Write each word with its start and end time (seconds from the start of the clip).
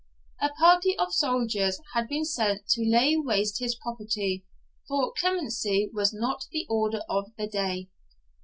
A 0.41 0.49
party 0.57 0.97
of 0.97 1.13
soldiers 1.13 1.79
had 1.93 2.07
been 2.07 2.25
sent 2.25 2.67
to 2.69 2.81
lay 2.83 3.15
waste 3.17 3.59
his 3.59 3.75
property, 3.75 4.43
for 4.87 5.13
clemency 5.15 5.91
was 5.93 6.11
not 6.11 6.47
the 6.51 6.65
order 6.71 7.01
of 7.07 7.29
the 7.37 7.45
day. 7.45 7.87